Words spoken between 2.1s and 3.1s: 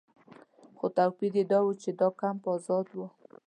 کمپ آزاد و.